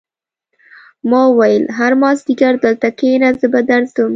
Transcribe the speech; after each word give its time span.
ما 1.09 1.21
وویل 1.29 1.63
هر 1.77 1.91
مازدیګر 2.01 2.53
دلته 2.65 2.87
کېنه 2.99 3.29
زه 3.39 3.47
به 3.53 3.61
درځم 3.69 4.09